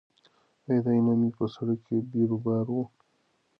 [0.67, 2.77] ایا د عینومېنې په سړک کې بیروبار و؟